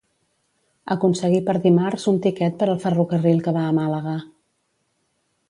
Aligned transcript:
Aconseguir 0.95 1.41
per 1.49 1.55
dimarts 1.65 2.07
un 2.13 2.17
tiquet 2.27 2.57
per 2.63 2.69
al 2.75 2.81
ferrocarril 2.87 3.45
que 3.49 3.55
va 3.59 3.67
a 3.67 3.77
Màlaga. 3.83 4.17